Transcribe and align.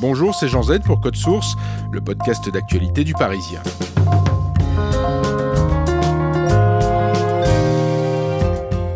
Bonjour, 0.00 0.32
c'est 0.32 0.46
Jean 0.46 0.62
Z 0.62 0.78
pour 0.84 1.00
Code 1.00 1.16
Source, 1.16 1.56
le 1.90 2.00
podcast 2.00 2.48
d'actualité 2.48 3.02
du 3.02 3.14
Parisien. 3.14 3.60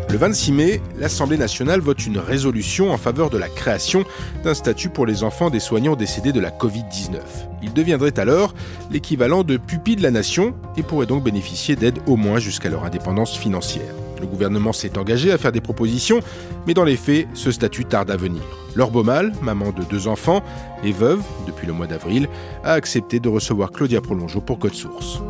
Le 0.09 0.17
26 0.17 0.51
mai, 0.53 0.81
l'Assemblée 0.97 1.37
nationale 1.37 1.81
vote 1.81 2.05
une 2.05 2.19
résolution 2.19 2.93
en 2.93 2.97
faveur 2.97 3.29
de 3.29 3.37
la 3.37 3.49
création 3.49 4.05
d'un 4.45 4.53
statut 4.53 4.87
pour 4.87 5.05
les 5.05 5.23
enfants 5.23 5.49
des 5.49 5.59
soignants 5.59 5.97
décédés 5.97 6.31
de 6.31 6.39
la 6.39 6.51
Covid-19. 6.51 7.19
Ils 7.61 7.73
deviendraient 7.73 8.17
alors 8.17 8.53
l'équivalent 8.89 9.43
de 9.43 9.57
pupilles 9.57 9.97
de 9.97 10.03
la 10.03 10.11
nation 10.11 10.55
et 10.77 10.83
pourraient 10.83 11.05
donc 11.05 11.23
bénéficier 11.23 11.75
d'aide 11.75 11.99
au 12.05 12.15
moins 12.15 12.39
jusqu'à 12.39 12.69
leur 12.69 12.85
indépendance 12.85 13.35
financière. 13.35 13.93
Le 14.23 14.27
gouvernement 14.27 14.71
s'est 14.71 14.97
engagé 14.97 15.33
à 15.33 15.37
faire 15.37 15.51
des 15.51 15.59
propositions, 15.59 16.21
mais 16.65 16.73
dans 16.73 16.85
les 16.85 16.95
faits, 16.95 17.27
ce 17.33 17.51
statut 17.51 17.83
tarde 17.83 18.09
à 18.09 18.15
venir. 18.15 18.41
Laure 18.73 18.89
Beaumal, 18.89 19.33
maman 19.41 19.71
de 19.71 19.83
deux 19.83 20.07
enfants 20.07 20.41
et 20.81 20.93
veuve 20.93 21.21
depuis 21.45 21.67
le 21.67 21.73
mois 21.73 21.87
d'avril, 21.87 22.29
a 22.63 22.71
accepté 22.71 23.19
de 23.19 23.27
recevoir 23.27 23.71
Claudia 23.71 23.99
Prolongeau 23.99 24.39
pour 24.39 24.59
Code 24.59 24.75
Source. 24.75 25.21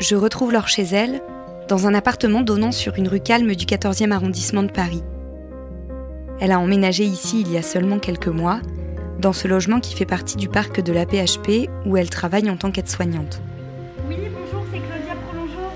Je 0.00 0.16
retrouve 0.16 0.50
Laure 0.50 0.66
chez 0.66 0.82
elle, 0.82 1.22
dans 1.70 1.86
un 1.86 1.94
appartement 1.94 2.40
donnant 2.40 2.72
sur 2.72 2.96
une 2.96 3.06
rue 3.06 3.20
calme 3.20 3.54
du 3.54 3.64
14e 3.64 4.10
arrondissement 4.10 4.64
de 4.64 4.72
Paris. 4.72 5.04
Elle 6.40 6.50
a 6.50 6.58
emménagé 6.58 7.04
ici 7.04 7.42
il 7.42 7.52
y 7.52 7.56
a 7.56 7.62
seulement 7.62 8.00
quelques 8.00 8.26
mois, 8.26 8.60
dans 9.20 9.32
ce 9.32 9.46
logement 9.46 9.78
qui 9.78 9.94
fait 9.94 10.04
partie 10.04 10.36
du 10.36 10.48
parc 10.48 10.80
de 10.80 10.92
la 10.92 11.06
PHP 11.06 11.70
où 11.86 11.96
elle 11.96 12.10
travaille 12.10 12.50
en 12.50 12.56
tant 12.56 12.72
qu'aide-soignante. 12.72 13.40
Oui, 14.08 14.16
bonjour, 14.34 14.64
c'est 14.72 14.80
Claudia 14.80 15.14
Prolongeau. 15.28 15.70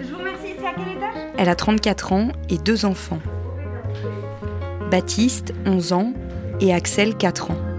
Je 0.00 0.06
vous 0.06 0.18
remercie, 0.18 0.52
c'est 0.60 0.66
à 0.66 0.74
quel 0.76 0.96
étage? 0.98 1.32
Elle 1.38 1.48
a 1.48 1.54
34 1.54 2.12
ans 2.12 2.28
et 2.50 2.58
deux 2.58 2.84
enfants. 2.84 3.20
Baptiste, 4.90 5.54
11 5.64 5.94
ans, 5.94 6.12
et 6.60 6.74
Axel, 6.74 7.16
4 7.16 7.52
ans. 7.52 7.73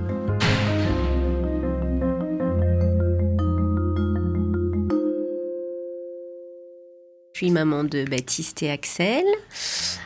Je 7.35 7.39
suis 7.39 7.51
maman 7.51 7.83
de 7.83 8.05
Baptiste 8.05 8.63
et 8.63 8.71
Axel, 8.71 9.25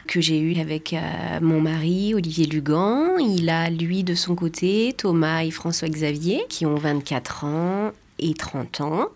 que 0.08 0.20
j'ai 0.20 0.40
eu 0.40 0.60
avec 0.60 0.94
euh, 0.94 0.98
mon 1.42 1.62
mari 1.62 2.16
Olivier 2.16 2.48
Lugan. 2.48 3.20
Il 3.20 3.52
a, 3.52 3.70
lui, 3.70 4.04
de 4.04 4.16
son 4.16 4.34
côté, 4.34 4.96
Thomas 4.98 5.44
et 5.44 5.52
François-Xavier, 5.52 6.46
qui 6.50 6.66
ont 6.66 6.74
24 6.74 7.44
ans 7.44 7.92
et 8.18 8.34
30 8.34 8.82
ans. 8.82 9.10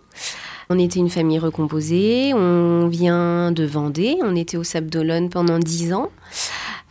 On 0.69 0.77
était 0.77 0.99
une 0.99 1.09
famille 1.09 1.39
recomposée, 1.39 2.35
on 2.35 2.87
vient 2.87 3.51
de 3.51 3.63
Vendée, 3.63 4.17
on 4.21 4.35
était 4.35 4.57
au 4.57 4.63
Sable 4.63 4.91
pendant 5.31 5.57
10 5.57 5.93
ans. 5.93 6.11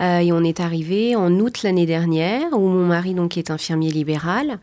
Euh, 0.00 0.18
et 0.18 0.32
on 0.32 0.42
est 0.42 0.58
arrivé 0.58 1.14
en 1.14 1.32
août 1.38 1.62
l'année 1.62 1.86
dernière, 1.86 2.52
où 2.52 2.66
mon 2.66 2.86
mari 2.86 3.14
donc 3.14 3.36
est 3.36 3.52
infirmier 3.52 3.92
libéral, 3.92 4.58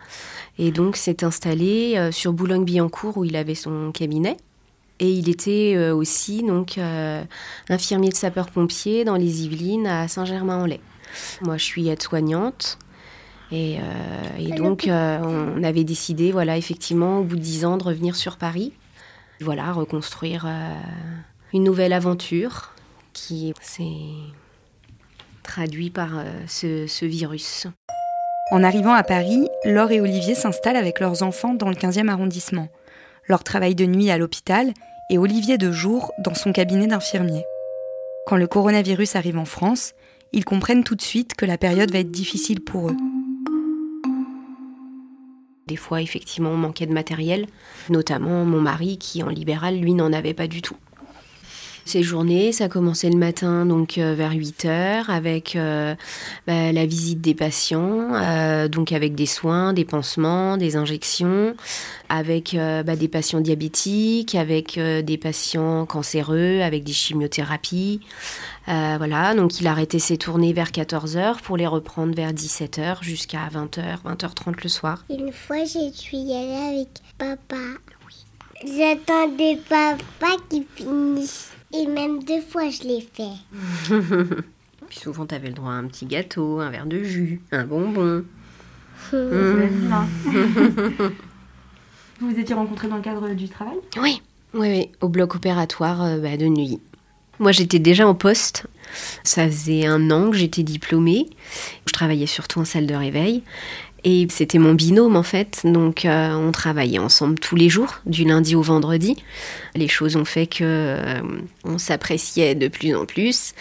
et 0.58 0.72
donc 0.72 0.98
s'est 0.98 1.24
installé 1.24 1.94
euh, 1.96 2.12
sur 2.12 2.34
Boulogne-Billancourt, 2.34 3.16
où 3.16 3.24
il 3.24 3.38
avait 3.38 3.56
son 3.56 3.94
cabinet. 3.94 4.36
Et 5.00 5.12
il 5.12 5.30
était 5.30 5.76
euh, 5.76 5.96
aussi 5.96 6.44
donc 6.44 6.78
euh, 6.78 7.24
infirmier 7.70 8.10
de 8.10 8.16
sapeur-pompier 8.16 9.06
dans 9.06 9.16
les 9.16 9.46
Yvelines 9.46 9.88
à 9.88 10.08
Saint-Germain-en-Laye. 10.08 10.82
Moi, 11.42 11.58
je 11.58 11.64
suis 11.64 11.88
aide-soignante. 11.88 12.78
Et, 13.52 13.78
euh, 13.80 13.82
et 14.38 14.52
donc, 14.52 14.88
on 14.88 15.64
avait 15.64 15.84
décidé, 15.84 16.32
voilà, 16.32 16.58
effectivement, 16.58 17.20
au 17.20 17.24
bout 17.24 17.36
de 17.36 17.42
dix 17.42 17.66
ans, 17.66 17.78
de 17.78 17.84
revenir 17.84 18.16
sur 18.16 18.38
Paris. 18.38 18.74
Voilà, 19.42 19.72
reconstruire 19.72 20.46
une 21.54 21.64
nouvelle 21.64 21.94
aventure 21.94 22.76
qui 23.14 23.54
s'est 23.62 23.84
traduite 25.42 25.94
par 25.94 26.10
ce, 26.46 26.86
ce 26.86 27.06
virus. 27.06 27.66
En 28.52 28.64
arrivant 28.64 28.94
à 28.94 29.04
Paris, 29.04 29.48
Laure 29.64 29.92
et 29.92 30.02
Olivier 30.02 30.36
s'installent 30.36 30.76
avec 30.76 31.00
leurs 31.00 31.24
enfants 31.24 31.54
dans 31.54 31.70
le 31.70 31.76
15e 31.76 32.10
arrondissement. 32.10 32.68
Leur 33.28 33.44
travail 33.44 33.74
de 33.74 33.86
nuit 33.86 34.12
à 34.12 34.18
l'hôpital 34.18 34.74
et 35.09 35.18
Olivier 35.18 35.58
de 35.58 35.72
jour 35.72 36.12
dans 36.20 36.36
son 36.36 36.52
cabinet 36.52 36.88
d'infirmier. 36.88 37.44
Quand 38.28 38.38
le 38.38 38.47
coronavirus 38.47 39.16
arrive 39.16 39.38
en 39.38 39.46
France, 39.46 39.94
ils 40.34 40.46
comprennent 40.46 40.84
tout 40.84 40.96
de 40.96 41.02
suite 41.02 41.34
que 41.34 41.46
la 41.46 41.58
période 41.58 41.92
va 41.92 42.00
être 42.00 42.12
difficile 42.12 42.62
pour 42.62 42.90
eux. 42.90 42.97
Des 45.68 45.75
fois, 45.75 46.02
effectivement, 46.02 46.52
on 46.52 46.58
manquait 46.58 46.86
de 46.86 46.94
matériel, 46.94 47.48
notamment 47.90 48.46
mon 48.46 48.62
mari 48.62 48.98
qui, 48.98 49.24
en 49.24 49.30
libéral, 49.30 49.80
lui, 49.80 49.94
n'en 49.94 50.14
avait 50.14 50.34
pas 50.34 50.48
du 50.48 50.62
tout. 50.62 50.78
Ces 51.85 52.03
journées, 52.03 52.51
ça 52.51 52.69
commençait 52.69 53.09
le 53.09 53.17
matin, 53.17 53.66
donc 53.66 53.97
euh, 53.97 54.13
vers 54.13 54.31
8 54.31 54.66
heures, 54.66 55.09
avec 55.09 55.56
euh, 55.56 55.95
bah, 56.47 56.72
la 56.72 56.85
visite 56.85 57.22
des 57.22 57.34
patients, 57.34 58.13
euh, 58.13 58.67
donc 58.67 58.91
avec 58.91 59.16
des 59.16 59.25
soins, 59.25 59.73
des 59.73 59.85
pansements, 59.85 60.57
des 60.57 60.75
injections, 60.75 61.56
avec 62.09 62.56
bah, 62.56 62.95
des 62.95 63.07
patients 63.07 63.39
diabétiques, 63.39 64.35
avec 64.35 64.79
des 64.79 65.18
patients 65.18 65.85
cancéreux, 65.85 66.62
avec 66.62 66.84
des 66.84 66.94
chimiothérapies. 66.94 68.01
voilà, 68.66 69.35
donc 69.35 69.59
il 69.59 69.68
arrêtait 69.68 70.00
ses 70.00 70.18
tournées 70.18 70.53
vers 70.53 70.72
14 70.72 71.18
heures 71.18 71.41
pour 71.41 71.57
les 71.57 71.68
reprendre 71.68 72.16
vers 72.16 72.34
17 72.34 72.79
heures 72.79 73.03
jusqu'à 73.03 73.47
20 73.51 73.78
h 73.78 73.97
20h30 74.06 74.56
le 74.63 74.69
soir. 74.69 75.06
Une 75.09 75.31
fois, 75.31 75.63
j'ai 75.66 75.91
y 76.18 76.34
aller 76.34 76.78
avec 76.78 76.89
papa. 77.18 77.57
J'attendais 78.66 79.57
papa 79.69 80.35
qui 80.50 80.66
finisse. 80.75 81.49
Et 81.74 81.85
même 81.85 82.24
deux 82.24 82.41
fois, 82.41 82.69
je 82.69 82.84
l'ai 82.84 83.02
fait. 83.02 83.34
Puis 84.90 85.00
souvent, 85.00 85.25
tu 85.25 85.35
avais 85.35 85.50
le 85.50 85.53
droit 85.53 85.72
à 85.72 85.75
un 85.75 85.85
petit 85.85 86.06
gâteau, 86.06 86.59
un 86.59 86.72
verre 86.72 86.88
de 86.88 87.03
jus, 87.03 87.41
un 87.52 87.66
bonbon. 87.66 88.24
Vous 92.19 92.31
vous 92.31 92.40
étiez 92.40 92.53
rencontrés 92.53 92.88
dans 92.90 92.97
le 92.97 93.02
cadre 93.02 93.30
du 93.30 93.47
travail? 93.47 93.78
Oui, 94.02 94.22
oui, 94.53 94.68
oui, 94.68 94.90
au 95.00 95.07
bloc 95.07 95.35
opératoire 95.35 96.03
euh, 96.03 96.18
bah, 96.18 96.35
de 96.35 96.47
nuit. 96.47 96.80
Moi, 97.40 97.53
j'étais 97.53 97.80
déjà 97.80 98.06
en 98.06 98.16
poste. 98.16 98.66
Ça 99.24 99.46
faisait 99.46 99.86
un 99.86 100.12
an 100.12 100.30
que 100.31 100.36
j'étais 100.36 100.63
diplômée. 100.63 101.28
Je 101.86 101.94
travaillais 101.94 102.25
surtout 102.25 102.59
en 102.59 102.66
salle 102.66 102.88
de 102.88 102.96
réveil. 102.96 103.44
Et 104.04 104.28
c'était 104.30 104.60
mon 104.60 104.74
binôme 104.74 105.16
en 105.16 105.24
fait, 105.24 105.62
donc 105.66 106.06
euh, 106.06 106.34
on 106.34 106.52
travaillait 106.52 107.00
ensemble 107.00 107.38
tous 107.40 107.56
les 107.56 107.68
jours, 107.68 108.00
du 108.06 108.24
lundi 108.24 108.56
au 108.56 108.62
vendredi. 108.62 109.18
Les 109.76 109.88
choses 109.88 110.16
ont 110.16 110.26
fait 110.26 110.48
que 110.48 110.64
euh, 110.64 111.22
on 111.66 111.78
s'appréciait 111.78 112.56
de 112.56 112.70
plus 112.70 112.96
en 112.96 113.06
plus, 113.06 113.54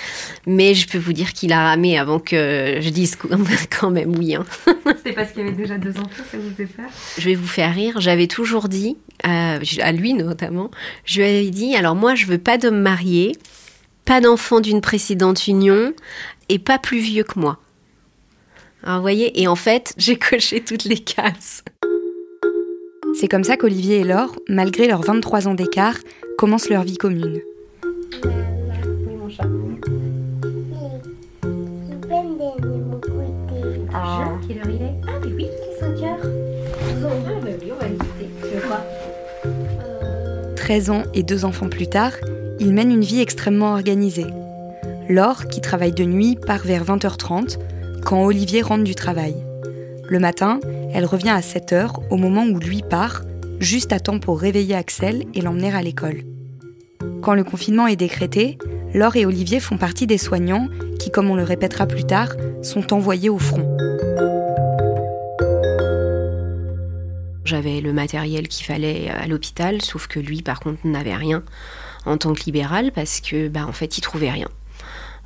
mais 0.46 0.74
je 0.74 0.86
peux 0.86 0.98
vous 0.98 1.12
dire 1.12 1.32
qu'il 1.32 1.52
a 1.52 1.68
ramé 1.68 1.98
avant 1.98 2.20
que 2.20 2.78
je 2.80 2.90
dise 2.90 3.16
quand 3.80 3.90
même 3.90 4.16
oui. 4.16 4.36
Hein. 4.36 4.44
C'est 5.04 5.12
parce 5.12 5.32
qu'il 5.32 5.44
y 5.44 5.48
avait 5.48 5.56
déjà 5.56 5.76
deux 5.76 5.98
enfants, 5.98 6.24
ça 6.30 6.38
vous 6.38 6.54
fait 6.54 6.66
peur? 6.66 6.86
Je 7.18 7.24
vais 7.24 7.34
vous 7.34 7.46
faire 7.46 7.74
rire. 7.74 8.00
J'avais 8.00 8.28
toujours 8.28 8.68
dit, 8.68 8.96
euh, 9.26 9.58
à 9.80 9.92
lui 9.92 10.14
notamment, 10.14 10.70
je 11.04 11.20
lui 11.20 11.28
avais 11.28 11.50
dit 11.50 11.74
alors 11.74 11.96
moi 11.96 12.14
je 12.14 12.26
veux 12.26 12.38
pas 12.38 12.58
de 12.58 12.70
me 12.70 12.80
marier, 12.80 13.32
pas 14.04 14.20
d'enfant 14.20 14.60
d'une 14.60 14.80
précédente 14.80 15.48
union 15.48 15.92
et 16.48 16.58
pas 16.58 16.78
plus 16.78 17.00
vieux 17.00 17.24
que 17.24 17.38
moi. 17.40 17.58
Alors, 18.82 18.96
vous 18.96 19.02
voyez, 19.02 19.40
et 19.40 19.48
en 19.48 19.56
fait, 19.56 19.92
j'ai 19.98 20.16
coché 20.16 20.62
toutes 20.62 20.84
les 20.84 20.98
cases. 20.98 21.64
C'est 23.14 23.28
comme 23.28 23.44
ça 23.44 23.56
qu'Olivier 23.56 24.00
et 24.00 24.04
Laure, 24.04 24.36
malgré 24.48 24.86
leurs 24.86 25.02
23 25.02 25.48
ans 25.48 25.54
d'écart, 25.54 25.96
commencent 26.36 26.68
leur 26.68 26.84
vie 26.84 26.96
commune. 26.96 27.40
Oui, 28.24 29.14
mon 29.16 29.28
chat. 29.28 29.44
Ah, 33.92 34.28
quelle 34.46 34.58
heure 34.58 34.64
il 34.68 34.82
est 34.82 34.94
Ah, 35.08 35.18
mais 35.24 35.32
oui, 35.32 35.46
il 35.46 35.86
est 35.86 35.98
5 35.98 36.06
heures. 36.06 36.18
Ah, 36.22 37.06
bah 37.42 37.48
oui, 37.60 37.72
on 37.72 37.80
va 37.80 37.88
l'écouter. 37.88 38.28
Tu 38.42 38.54
veux 38.54 38.68
quoi 38.68 38.80
13 40.56 40.90
ans 40.90 41.02
et 41.14 41.22
deux 41.22 41.44
enfants 41.44 41.68
plus 41.68 41.88
tard, 41.88 42.12
ils 42.60 42.74
mènent 42.74 42.92
une 42.92 43.04
vie 43.04 43.20
extrêmement 43.20 43.72
organisée. 43.72 44.26
Laure, 45.08 45.46
qui 45.46 45.60
travaille 45.60 45.92
de 45.92 46.04
nuit, 46.04 46.36
part 46.36 46.62
vers 46.64 46.84
20h30 46.84 47.58
quand 48.08 48.24
Olivier 48.24 48.62
rentre 48.62 48.84
du 48.84 48.94
travail. 48.94 49.34
Le 50.08 50.18
matin, 50.18 50.60
elle 50.94 51.04
revient 51.04 51.28
à 51.28 51.40
7h 51.40 51.90
au 52.08 52.16
moment 52.16 52.46
où 52.46 52.58
lui 52.58 52.80
part, 52.80 53.20
juste 53.60 53.92
à 53.92 54.00
temps 54.00 54.18
pour 54.18 54.40
réveiller 54.40 54.74
Axel 54.74 55.26
et 55.34 55.42
l'emmener 55.42 55.74
à 55.74 55.82
l'école. 55.82 56.22
Quand 57.20 57.34
le 57.34 57.44
confinement 57.44 57.86
est 57.86 57.96
décrété, 57.96 58.56
Laure 58.94 59.16
et 59.16 59.26
Olivier 59.26 59.60
font 59.60 59.76
partie 59.76 60.06
des 60.06 60.16
soignants 60.16 60.68
qui, 60.98 61.10
comme 61.10 61.28
on 61.28 61.34
le 61.34 61.42
répétera 61.42 61.84
plus 61.84 62.04
tard, 62.04 62.30
sont 62.62 62.94
envoyés 62.94 63.28
au 63.28 63.38
front. 63.38 63.76
J'avais 67.44 67.82
le 67.82 67.92
matériel 67.92 68.48
qu'il 68.48 68.64
fallait 68.64 69.10
à 69.10 69.26
l'hôpital, 69.26 69.82
sauf 69.82 70.06
que 70.06 70.18
lui, 70.18 70.40
par 70.40 70.60
contre, 70.60 70.86
n'avait 70.86 71.14
rien 71.14 71.42
en 72.06 72.16
tant 72.16 72.32
que 72.32 72.44
libéral 72.44 72.90
parce 72.90 73.20
que, 73.20 73.48
bah, 73.48 73.66
en 73.68 73.72
fait, 73.72 73.98
il 73.98 74.00
trouvait 74.00 74.30
rien. 74.30 74.48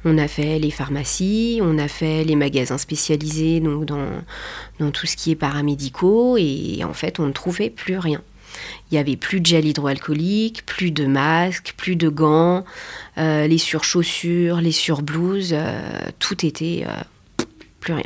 On 0.04 0.19
a 0.19 0.26
fait 0.26 0.58
les 0.58 0.70
pharmacies, 0.70 1.60
on 1.62 1.78
a 1.78 1.87
fait 1.87 2.25
les 2.25 2.34
magasins 2.34 2.78
spécialisés 2.78 3.60
donc 3.60 3.84
dans, 3.84 4.90
tout 4.90 5.06
ce 5.06 5.16
qui 5.16 5.31
est 5.31 5.37
paramédicaux 5.37 6.37
et 6.37 6.81
en 6.84 6.93
fait 6.93 7.20
on 7.20 7.26
ne 7.26 7.32
trouvait 7.32 7.70
plus 7.70 7.99
rien. 7.99 8.20
Il 8.90 8.94
y 8.96 8.99
avait 8.99 9.16
plus 9.16 9.40
de 9.40 9.46
gel 9.46 9.64
hydroalcoolique, 9.64 10.66
plus 10.66 10.90
de 10.90 11.06
masques, 11.06 11.75
plus 11.76 11.96
de 11.96 12.08
gants, 12.08 12.64
euh, 13.16 13.46
les 13.46 13.58
surchaussures, 13.58 14.60
les 14.60 14.72
surblouses, 14.72 15.54
euh, 15.54 15.81
tout 16.19 16.44
était 16.44 16.84
euh, 16.87 17.44
plus 17.81 17.94
rien. 17.94 18.05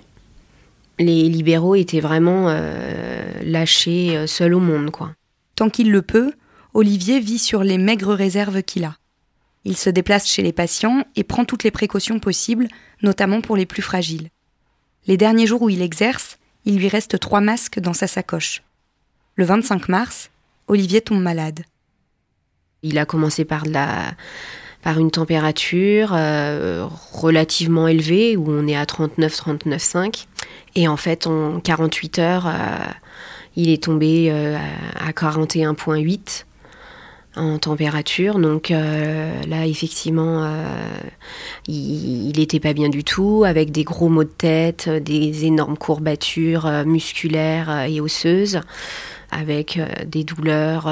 Les 0.99 1.28
libéraux 1.28 1.75
étaient 1.75 2.00
vraiment 2.00 2.46
lâchés 3.42 4.26
seuls 4.26 4.54
au 4.54 4.60
monde, 4.60 4.90
quoi. 4.90 5.12
Tant 5.54 5.69
qu'il 5.69 5.90
le 5.90 6.00
peut, 6.00 6.32
Olivier 6.72 7.20
vit 7.20 7.38
sur 7.38 7.62
les 7.62 7.76
maigres 7.76 8.14
réserves 8.14 8.62
qu'il 8.62 8.84
a. 8.84 8.96
Il 9.66 9.76
se 9.76 9.90
déplace 9.90 10.28
chez 10.28 10.44
les 10.44 10.52
patients 10.52 11.04
et 11.16 11.24
prend 11.24 11.44
toutes 11.44 11.64
les 11.64 11.72
précautions 11.72 12.20
possibles, 12.20 12.68
notamment 13.02 13.40
pour 13.40 13.56
les 13.56 13.66
plus 13.66 13.82
fragiles. 13.82 14.28
Les 15.08 15.16
derniers 15.16 15.48
jours 15.48 15.62
où 15.62 15.68
il 15.68 15.82
exerce, 15.82 16.38
il 16.66 16.78
lui 16.78 16.86
reste 16.86 17.18
trois 17.18 17.40
masques 17.40 17.80
dans 17.80 17.92
sa 17.92 18.06
sacoche. 18.06 18.62
Le 19.34 19.44
25 19.44 19.88
mars, 19.88 20.30
Olivier 20.68 21.00
tombe 21.00 21.20
malade. 21.20 21.64
Il 22.84 22.96
a 22.96 23.06
commencé 23.06 23.44
par 23.44 23.64
une 23.64 25.10
température 25.10 26.10
euh, 26.14 26.86
relativement 27.12 27.88
élevée 27.88 28.36
où 28.36 28.48
on 28.48 28.68
est 28.68 28.76
à 28.76 28.86
39 28.86 29.36
39,5 29.36 30.26
et 30.76 30.86
en 30.86 30.96
fait 30.96 31.26
en 31.26 31.58
48 31.58 32.18
heures 32.20 32.46
euh, 32.46 32.52
il 33.56 33.68
est 33.70 33.82
tombé 33.82 34.28
euh, 34.30 34.56
à 35.00 35.10
41,8 35.10 36.44
en 37.37 37.59
température. 37.59 38.38
Donc 38.38 38.71
euh, 38.71 39.43
là, 39.47 39.67
effectivement, 39.67 40.44
euh, 40.44 40.99
il 41.69 42.33
n'était 42.37 42.61
pas 42.61 42.73
bien 42.73 42.88
du 42.88 43.05
tout, 43.05 43.44
avec 43.47 43.71
des 43.71 43.85
gros 43.85 44.09
maux 44.09 44.25
de 44.25 44.29
tête, 44.29 44.88
des 44.88 45.44
énormes 45.44 45.77
courbatures 45.77 46.67
euh, 46.67 46.85
musculaires 46.85 47.87
et 47.88 48.00
osseuses, 48.00 48.61
avec 49.31 49.81
des 50.06 50.25
douleurs 50.25 50.88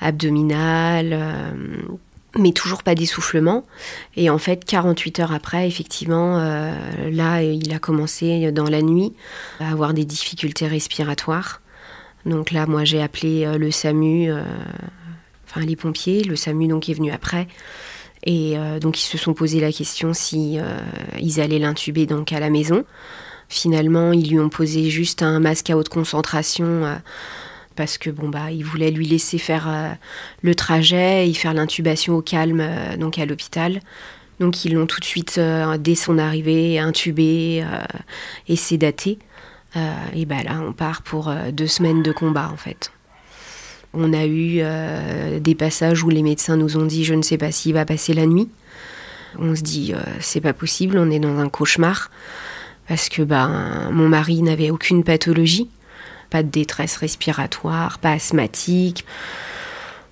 abdominales. 0.00 1.18
mais 2.38 2.52
toujours 2.52 2.82
pas 2.82 2.94
d'essoufflement. 2.94 3.64
Et 4.16 4.30
en 4.30 4.38
fait, 4.38 4.64
48 4.64 5.20
heures 5.20 5.32
après, 5.32 5.66
effectivement, 5.66 6.38
là, 7.10 7.42
il 7.42 7.74
a 7.74 7.78
commencé 7.80 8.52
dans 8.52 8.70
la 8.70 8.80
nuit 8.80 9.12
à 9.58 9.72
avoir 9.72 9.92
des 9.92 10.04
difficultés 10.04 10.68
respiratoires. 10.68 11.60
Donc 12.26 12.52
là, 12.52 12.66
moi, 12.66 12.84
j'ai 12.84 13.02
appelé 13.02 13.58
le 13.58 13.70
SAMU 13.72 14.30
les 15.60 15.76
pompiers, 15.76 16.22
le 16.24 16.36
SAMU 16.36 16.68
donc 16.68 16.88
est 16.88 16.94
venu 16.94 17.10
après. 17.10 17.46
Et 18.24 18.56
euh, 18.56 18.78
donc 18.78 19.00
ils 19.00 19.06
se 19.06 19.18
sont 19.18 19.34
posé 19.34 19.60
la 19.60 19.72
question 19.72 20.12
si 20.12 20.58
euh, 20.58 20.78
ils 21.20 21.40
allaient 21.40 21.58
l'intuber 21.58 22.06
donc 22.06 22.32
à 22.32 22.40
la 22.40 22.50
maison. 22.50 22.84
Finalement, 23.48 24.12
ils 24.12 24.30
lui 24.30 24.38
ont 24.38 24.48
posé 24.48 24.88
juste 24.88 25.22
un 25.22 25.40
masque 25.40 25.70
à 25.70 25.76
haute 25.76 25.88
concentration 25.88 26.64
euh, 26.64 26.94
parce 27.74 27.98
que 27.98 28.10
bon 28.10 28.28
bah 28.28 28.50
ils 28.50 28.64
voulaient 28.64 28.90
lui 28.90 29.06
laisser 29.06 29.38
faire 29.38 29.96
le 30.42 30.54
trajet 30.54 31.28
et 31.28 31.32
faire 31.32 31.54
l'intubation 31.54 32.14
au 32.14 32.20
calme 32.20 32.62
donc 32.98 33.18
à 33.18 33.24
l'hôpital. 33.24 33.80
Donc 34.40 34.66
ils 34.66 34.74
l'ont 34.74 34.86
tout 34.86 35.00
de 35.00 35.06
suite 35.06 35.40
dès 35.78 35.94
son 35.94 36.18
arrivée 36.18 36.78
intubé 36.78 37.64
et 38.46 38.56
sédaté. 38.56 39.18
et 40.14 40.26
bah 40.26 40.42
là 40.44 40.60
on 40.60 40.74
part 40.74 41.00
pour 41.00 41.32
deux 41.50 41.66
semaines 41.66 42.02
de 42.02 42.12
combat 42.12 42.50
en 42.52 42.58
fait. 42.58 42.92
On 43.94 44.12
a 44.12 44.24
eu 44.24 44.58
euh, 44.60 45.38
des 45.38 45.54
passages 45.54 46.02
où 46.02 46.08
les 46.08 46.22
médecins 46.22 46.56
nous 46.56 46.76
ont 46.76 46.86
dit 46.86 47.04
je 47.04 47.14
ne 47.14 47.22
sais 47.22 47.36
pas 47.36 47.52
s'il 47.52 47.74
va 47.74 47.84
passer 47.84 48.14
la 48.14 48.26
nuit. 48.26 48.48
On 49.38 49.54
se 49.54 49.62
dit 49.62 49.92
euh, 49.94 50.00
c'est 50.20 50.40
pas 50.40 50.52
possible, 50.52 50.98
on 50.98 51.10
est 51.10 51.18
dans 51.18 51.38
un 51.38 51.48
cauchemar 51.48 52.10
parce 52.88 53.08
que 53.08 53.22
ben 53.22 53.90
mon 53.92 54.08
mari 54.08 54.42
n'avait 54.42 54.70
aucune 54.70 55.04
pathologie, 55.04 55.68
pas 56.30 56.42
de 56.42 56.48
détresse 56.48 56.96
respiratoire, 56.96 57.98
pas 57.98 58.12
asthmatique. 58.12 59.04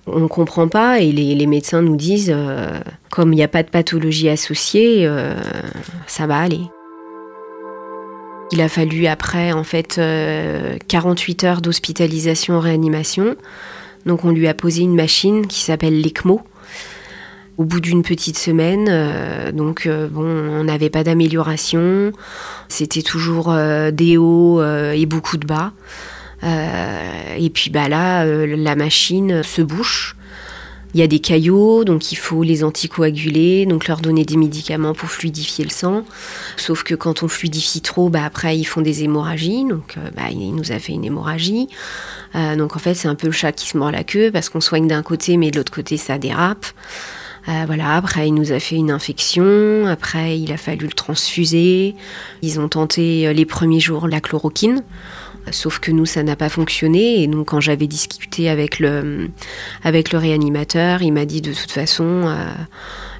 On 0.07 0.19
ne 0.19 0.27
comprend 0.27 0.67
pas 0.67 0.99
et 0.99 1.11
les, 1.11 1.45
médecins 1.45 1.81
nous 1.81 1.95
disent 1.95 2.33
euh, 2.33 2.79
comme 3.11 3.33
il 3.33 3.35
n'y 3.35 3.43
a 3.43 3.47
pas 3.47 3.61
de 3.63 3.69
pathologie 3.69 4.29
associée, 4.29 5.07
ça 6.07 6.25
va 6.25 6.39
aller. 6.39 6.61
Il 8.51 8.61
a 8.61 8.69
fallu 8.69 9.07
après 9.07 9.53
en 9.53 9.63
fait 9.63 9.99
48 10.87 11.43
heures 11.45 11.61
d'hospitalisation 11.61 12.55
en 12.55 12.59
réanimation. 12.59 13.35
Donc 14.05 14.25
on 14.25 14.31
lui 14.31 14.47
a 14.47 14.53
posé 14.53 14.81
une 14.81 14.95
machine 14.95 15.47
qui 15.47 15.61
s'appelle 15.61 16.01
l'ECMO. 16.01 16.41
Au 17.57 17.63
bout 17.63 17.79
d'une 17.79 18.01
petite 18.01 18.37
semaine, 18.37 18.87
euh, 18.89 19.51
donc 19.51 19.85
euh, 19.85 20.07
bon, 20.07 20.25
on 20.25 20.63
n'avait 20.63 20.89
pas 20.89 21.03
d'amélioration. 21.03 22.11
C'était 22.69 23.03
toujours 23.03 23.51
euh, 23.51 23.91
des 23.91 24.17
hauts 24.17 24.63
et 24.63 25.05
beaucoup 25.05 25.37
de 25.37 25.45
bas. 25.45 25.73
et 26.43 27.49
puis 27.51 27.69
bah 27.69 27.87
là, 27.87 28.25
la 28.25 28.75
machine 28.75 29.43
se 29.43 29.61
bouche. 29.61 30.15
Il 30.93 30.99
y 30.99 31.03
a 31.03 31.07
des 31.07 31.19
caillots, 31.19 31.83
donc 31.83 32.11
il 32.11 32.17
faut 32.17 32.43
les 32.43 32.63
anticoaguler, 32.63 33.65
donc 33.65 33.87
leur 33.87 34.01
donner 34.01 34.25
des 34.25 34.37
médicaments 34.37 34.93
pour 34.93 35.09
fluidifier 35.09 35.63
le 35.63 35.69
sang. 35.69 36.03
Sauf 36.57 36.83
que 36.83 36.95
quand 36.95 37.23
on 37.23 37.27
fluidifie 37.27 37.81
trop, 37.81 38.09
bah 38.09 38.25
après 38.25 38.57
ils 38.57 38.65
font 38.65 38.81
des 38.81 39.03
hémorragies, 39.03 39.65
donc 39.65 39.97
bah, 40.15 40.23
il 40.31 40.53
nous 40.53 40.71
a 40.71 40.79
fait 40.79 40.93
une 40.93 41.05
hémorragie. 41.05 41.67
Euh, 42.35 42.55
donc 42.55 42.75
en 42.75 42.79
fait, 42.79 42.93
c'est 42.93 43.07
un 43.07 43.15
peu 43.15 43.27
le 43.27 43.33
chat 43.33 43.51
qui 43.51 43.67
se 43.67 43.77
mord 43.77 43.91
la 43.91 44.03
queue 44.03 44.31
parce 44.31 44.49
qu'on 44.49 44.61
soigne 44.61 44.87
d'un 44.87 45.03
côté, 45.03 45.37
mais 45.37 45.51
de 45.51 45.57
l'autre 45.57 45.71
côté, 45.71 45.97
ça 45.97 46.17
dérape. 46.17 46.65
Euh, 47.47 47.63
voilà, 47.65 47.95
après 47.95 48.27
il 48.27 48.35
nous 48.35 48.51
a 48.51 48.59
fait 48.59 48.75
une 48.75 48.91
infection, 48.91 49.87
après 49.87 50.39
il 50.39 50.51
a 50.51 50.57
fallu 50.57 50.85
le 50.85 50.91
transfuser. 50.91 51.95
Ils 52.43 52.59
ont 52.59 52.69
tenté 52.69 53.27
euh, 53.27 53.33
les 53.33 53.45
premiers 53.45 53.79
jours 53.79 54.07
la 54.07 54.21
chloroquine, 54.21 54.83
sauf 55.49 55.79
que 55.79 55.91
nous 55.91 56.05
ça 56.05 56.23
n'a 56.23 56.35
pas 56.35 56.49
fonctionné. 56.49 57.23
Et 57.23 57.27
donc 57.27 57.49
quand 57.49 57.59
j'avais 57.59 57.87
discuté 57.87 58.49
avec 58.49 58.79
le 58.79 59.29
avec 59.83 60.11
le 60.11 60.19
réanimateur, 60.19 61.01
il 61.01 61.11
m'a 61.11 61.25
dit 61.25 61.41
de 61.41 61.53
toute 61.53 61.71
façon 61.71 62.35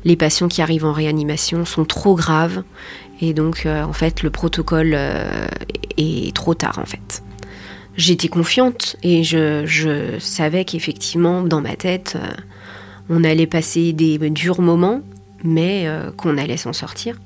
les 0.06 0.16
patients 0.16 0.48
qui 0.48 0.62
arrivent 0.62 0.86
en 0.86 0.94
réanimation 0.94 1.66
sont 1.66 1.86
trop 1.86 2.16
graves 2.16 2.64
et 3.22 3.34
donc 3.34 3.66
en 3.68 3.94
fait 3.94 4.24
le 4.24 4.30
protocole 4.30 4.98
est 5.98 6.36
trop 6.36 6.54
tard 6.54 6.80
en 6.80 6.86
fait 6.86 7.24
j'étais 7.98 8.28
confiante 8.28 8.96
et 9.04 9.24
je, 9.24 10.18
savais 10.20 10.66
qu'effectivement, 10.66 11.44
dans 11.44 11.62
ma 11.62 11.76
tête, 11.76 12.18
euh, 12.22 12.28
on 13.10 13.24
allait 13.24 13.48
passer 13.48 13.94
des 13.94 14.18
durs 14.30 14.62
moments, 14.62 15.02
mais 15.44 15.88
euh, 15.88 16.12
qu'on 16.12 16.38
allait 16.38 16.58
s'en 16.58 16.74
sortir. 16.74 17.20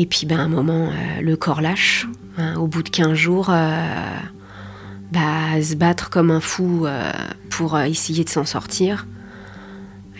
Et 0.00 0.06
puis, 0.06 0.26
ben, 0.26 0.38
à 0.38 0.42
un 0.42 0.48
moment, 0.48 0.90
euh, 0.90 1.20
le 1.20 1.36
corps 1.36 1.60
lâche. 1.60 2.06
Hein, 2.38 2.54
au 2.54 2.68
bout 2.68 2.84
de 2.84 2.88
15 2.88 3.14
jours, 3.14 3.48
bah, 3.48 5.60
se 5.60 5.74
battre 5.74 6.08
comme 6.08 6.30
un 6.30 6.38
fou 6.38 6.86
pour 7.50 7.76
essayer 7.80 8.22
de 8.22 8.28
s'en 8.28 8.44
sortir, 8.44 9.08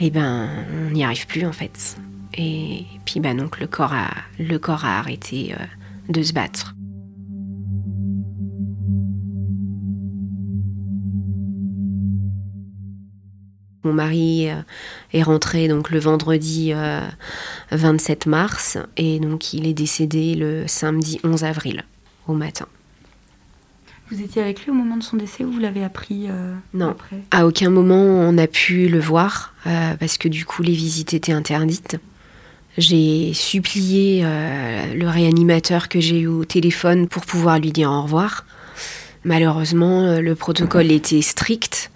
et 0.00 0.06
eh 0.06 0.11
ben, 0.11 0.49
on 0.75 0.90
n'y 0.90 1.04
arrive 1.04 1.28
plus 1.28 1.47
en 1.47 1.52
fait. 1.52 1.97
Et 2.35 2.87
puis, 3.04 3.20
ben, 3.20 3.37
donc, 3.37 3.61
le 3.61 3.68
corps 3.68 3.94
le 4.40 4.58
corps 4.58 4.85
a 4.85 4.99
arrêté 4.99 5.54
de 6.08 6.23
se 6.25 6.32
battre. 6.32 6.75
Mon 13.85 13.92
mari 13.92 14.50
euh, 14.50 14.61
est 15.12 15.23
rentré 15.23 15.68
donc 15.68 15.90
le 15.90 16.00
vendredi 16.00 16.73
27 17.70 18.26
euh, 18.26 18.30
mars 18.30 18.78
et 18.97 19.20
donc 19.20 19.52
il 19.52 19.66
est 19.66 19.75
décédé 19.75 20.35
le 20.35 20.64
samedi 20.66 21.20
11 21.23 21.44
avril 21.44 21.85
au 22.26 22.32
matin. 22.32 22.66
Vous 24.11 24.20
étiez 24.20 24.42
avec 24.42 24.64
lui 24.64 24.70
au 24.70 24.75
moment 24.75 24.97
de 24.97 25.02
son 25.02 25.16
décès 25.16 25.44
ou 25.44 25.52
vous 25.52 25.61
l'avez 25.61 25.85
appris 25.85 26.26
euh, 26.28 26.54
Non, 26.75 26.97
à 27.30 27.47
aucun 27.47 27.70
moment 27.70 27.94
on 27.94 28.37
a 28.37 28.47
pu 28.49 28.88
le 28.88 28.99
voir 28.99 29.54
parce 30.00 30.18
que 30.18 30.28
du 30.28 30.44
coup 30.44 30.62
les 30.62 30.73
visites 30.73 31.14
étaient 31.14 31.32
interdites. 31.32 31.99
J'ai 32.78 33.32
supplié 33.35 34.23
le 34.23 35.08
réanimateur 35.08 35.88
que 35.88 36.00
j'ai 36.00 36.20
eu 36.20 36.26
au 36.26 36.44
téléphone 36.44 37.08
pour 37.08 37.26
pouvoir 37.26 37.58
lui 37.58 37.73
dire 37.73 37.90
au 37.90 38.02
revoir. 38.02 38.47
Malheureusement, 39.25 40.20
le 40.20 40.35
protocole 40.37 40.92
était 40.92 41.20
strict 41.20 41.90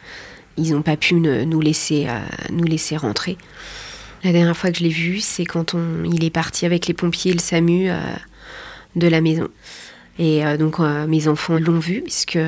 ils 0.57 0.73
n'ont 0.73 0.83
pas 0.83 0.97
pu 0.97 1.15
nous, 1.15 1.61
laisser, 1.61 2.07
euh, 2.09 2.19
nous 2.51 2.65
laisser 2.65 2.97
rentrer. 2.97 3.39
La 4.25 4.33
dernière 4.33 4.57
fois 4.57 4.71
que 4.71 4.79
je 4.79 4.85
l'ai 4.85 4.91
vu, 4.91 5.21
c'est 5.21 5.45
quand 5.45 5.75
on, 5.75 6.05
il 6.05 6.25
est 6.25 6.31
parti 6.31 6.67
avec 6.67 6.87
les 6.87 6.95
pompiers 6.95 7.33
et 7.33 7.35
le 7.35 7.41
SAMU 7.41 7.91
euh, 7.91 7.99
de 8.97 9.09
la 9.09 9.21
maison. 9.21 9.49
Et 10.19 10.45
euh, 10.45 10.57
donc 10.57 10.79
mes 10.79 11.27
enfants 11.27 11.59
l'ont 11.59 11.79
vu 11.79 12.03
puisque 12.03 12.39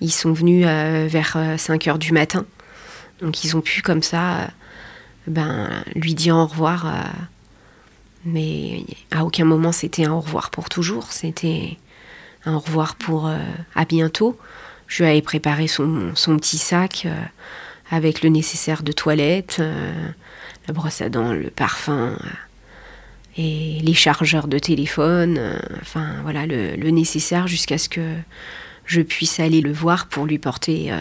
ils 0.00 0.12
sont 0.12 0.32
venus 0.32 0.66
vers 0.66 1.38
5 1.56 1.88
heures 1.88 1.98
du 1.98 2.12
matin. 2.12 2.44
Donc 3.20 3.44
ils 3.44 3.56
ont 3.56 3.62
pu 3.62 3.80
comme 3.80 4.02
ça 4.02 4.50
ben, 5.26 5.70
lui 5.94 6.14
dire 6.14 6.36
au 6.36 6.46
revoir. 6.46 6.86
mais 8.26 8.84
à 9.10 9.24
aucun 9.24 9.46
moment 9.46 9.72
c'était 9.72 10.04
un 10.04 10.12
au 10.12 10.20
revoir 10.20 10.50
pour 10.50 10.68
toujours. 10.68 11.12
C'était 11.12 11.78
un 12.44 12.54
au 12.54 12.58
revoir 12.58 12.94
pour 12.96 13.30
à 13.74 13.84
bientôt. 13.86 14.38
Je 14.86 15.02
lui 15.02 15.10
avais 15.10 15.22
préparé 15.22 15.66
son, 15.68 16.12
son 16.14 16.36
petit 16.36 16.58
sac 16.58 17.06
avec 17.90 18.22
le 18.22 18.28
nécessaire 18.28 18.82
de 18.82 18.92
toilette 18.92 19.60
la 20.66 20.74
brosse 20.74 21.00
à 21.00 21.08
dents, 21.08 21.32
le 21.32 21.50
parfum 21.50 22.16
euh, 22.20 22.28
et 23.36 23.80
les 23.82 23.94
chargeurs 23.94 24.48
de 24.48 24.58
téléphone, 24.58 25.36
euh, 25.38 25.58
enfin 25.80 26.16
voilà, 26.22 26.46
le, 26.46 26.90
nécessaire 26.90 27.46
jusqu'à 27.46 27.78
ce 27.78 27.88
que 27.88 28.14
je 28.84 29.00
puisse 29.00 29.40
aller 29.40 29.60
le 29.60 29.72
voir 29.72 30.06
pour 30.06 30.26
lui 30.26 30.38
porter 30.38 30.92
euh, 30.92 31.00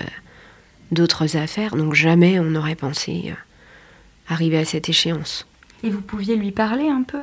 d'autres 0.92 1.38
affaires. 1.38 1.76
Donc 1.76 1.94
jamais 1.94 2.40
on 2.40 2.46
n'aurait 2.46 2.76
pensé 2.76 3.34
arriver 4.28 4.58
à 4.58 4.66
cette 4.66 4.90
échéance. 4.90 5.48
Et 5.84 5.90
vous 5.90 6.02
pouviez 6.02 6.36
lui 6.36 6.52
parler 6.52 6.90
un 6.90 7.04
peu? 7.04 7.20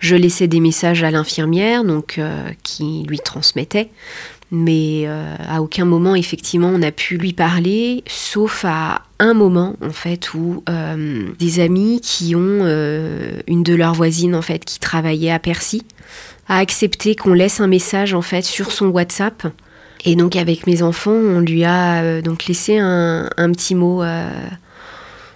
Je 0.00 0.16
laissais 0.16 0.48
des 0.48 0.60
messages 0.60 1.02
à 1.02 1.10
l'infirmière, 1.10 1.84
donc 1.84 2.20
qui 2.62 3.04
lui 3.08 3.18
transmettait 3.18 3.90
mais 4.54 5.02
euh, 5.06 5.34
à 5.48 5.60
aucun 5.60 5.84
moment 5.84 6.14
effectivement 6.14 6.70
on 6.72 6.80
a 6.82 6.92
pu 6.92 7.18
lui 7.18 7.32
parler, 7.32 8.04
sauf 8.06 8.64
à 8.64 9.02
un 9.18 9.34
moment 9.34 9.74
en 9.82 9.90
fait 9.90 10.32
où 10.32 10.62
euh, 10.68 11.26
des 11.38 11.60
amis 11.60 12.00
qui 12.00 12.36
ont 12.36 12.60
euh, 12.62 13.40
une 13.48 13.64
de 13.64 13.74
leurs 13.74 13.94
voisines 13.94 14.34
en 14.34 14.42
fait 14.42 14.64
qui 14.64 14.78
travaillait 14.78 15.32
à 15.32 15.40
Percy 15.40 15.82
a 16.48 16.58
accepté 16.58 17.16
qu'on 17.16 17.32
laisse 17.32 17.60
un 17.60 17.66
message 17.66 18.14
en 18.14 18.22
fait 18.22 18.42
sur 18.42 18.70
son 18.70 18.86
WhatsApp. 18.86 19.48
Et 20.04 20.14
donc 20.14 20.36
avec 20.36 20.66
mes 20.66 20.82
enfants, 20.82 21.12
on 21.12 21.40
lui 21.40 21.64
a 21.64 22.20
donc 22.20 22.44
laissé 22.44 22.76
un, 22.78 23.30
petit 23.52 23.74
mot 23.74 24.02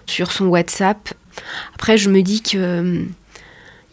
sur 0.04 0.30
son 0.30 0.44
WhatsApp. 0.48 1.14
Après, 1.74 1.96
je 1.96 2.10
me 2.10 2.20
dis 2.20 2.42
que 2.42 3.06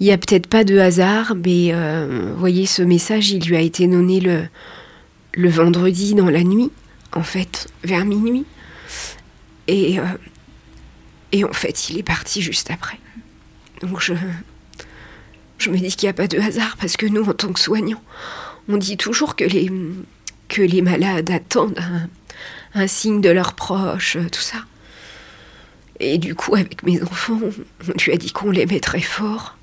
il 0.01 0.05
y 0.05 0.11
a 0.11 0.17
peut-être 0.17 0.47
pas 0.47 0.65
de 0.65 0.77
hasard, 0.77 1.33
mais 1.45 1.71
vous 1.71 2.37
voyez, 2.37 2.65
ce 2.65 2.81
message, 2.81 3.31
il 3.31 3.45
lui 3.47 3.55
a 3.55 3.61
été 3.61 3.87
donné 3.87 4.19
le, 4.19 4.41
le 5.35 5.49
vendredi 5.49 6.15
dans 6.15 6.29
la 6.29 6.43
nuit, 6.43 6.71
en 7.13 7.23
fait, 7.23 7.67
vers 7.83 8.05
minuit. 8.05 8.45
Et, 9.67 9.99
euh, 9.99 10.03
et 11.31 11.43
en 11.43 11.53
fait, 11.53 11.89
il 11.89 11.97
est 11.97 12.03
parti 12.03 12.41
juste 12.41 12.71
après. 12.71 12.97
Donc 13.81 14.01
je, 14.01 14.13
je 15.57 15.69
me 15.69 15.77
dis 15.77 15.95
qu'il 15.95 16.07
n'y 16.07 16.11
a 16.11 16.13
pas 16.13 16.27
de 16.27 16.39
hasard 16.39 16.77
parce 16.79 16.97
que 16.97 17.05
nous, 17.05 17.23
en 17.23 17.33
tant 17.33 17.51
que 17.51 17.59
soignants, 17.59 18.01
on 18.69 18.77
dit 18.77 18.97
toujours 18.97 19.35
que 19.35 19.43
les, 19.43 19.71
que 20.47 20.61
les 20.61 20.81
malades 20.81 21.29
attendent 21.29 21.79
un, 22.73 22.87
signe 22.87 23.21
de 23.21 23.29
leurs 23.29 23.53
proches, 23.53 24.17
tout 24.31 24.41
ça. 24.41 24.57
Et 25.99 26.17
du 26.17 26.35
coup, 26.35 26.55
avec 26.55 26.83
mes 26.83 27.01
enfants, 27.01 27.39
on 27.87 28.03
lui 28.03 28.11
a 28.11 28.17
dit 28.17 28.31
qu'on 28.31 28.51
l'aimait 28.51 28.81
très 28.81 29.01
fort. 29.01 29.57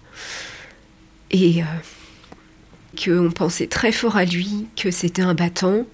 Et, 1.31 1.63
euh, 1.63 1.67
qu'on 2.97 3.31
pensait 3.31 3.67
très 3.67 3.93
fort 3.93 4.17
à 4.17 4.25
lui, 4.25 4.67
que 4.77 4.91
c'était 4.91 5.23
un 5.23 5.35
battant 5.35 5.87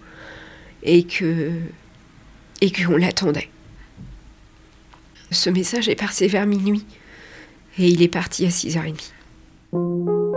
et 0.83 1.05
que 1.05 1.52
et 2.61 2.73
qu'on 2.73 2.97
l'attendait. 2.97 3.50
Ce 5.31 5.50
message 5.50 5.88
est 5.88 5.95
passé 5.95 6.26
vers 6.26 6.47
minuit 6.47 6.85
et 7.78 7.88
il 7.88 8.02
est 8.02 8.09
parti 8.09 8.47
à 8.47 8.49
6h30. 8.49 10.27